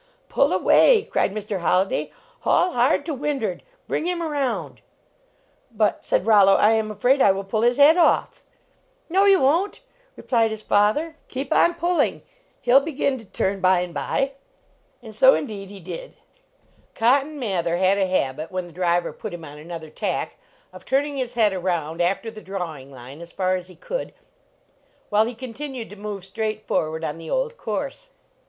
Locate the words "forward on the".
26.65-27.29